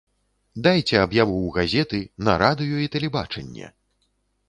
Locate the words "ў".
1.43-1.49